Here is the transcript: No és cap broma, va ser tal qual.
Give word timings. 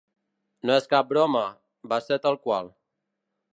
No 0.69 0.77
és 0.81 0.89
cap 0.93 1.11
broma, 1.11 1.45
va 1.93 2.01
ser 2.07 2.19
tal 2.27 2.41
qual. 2.47 2.75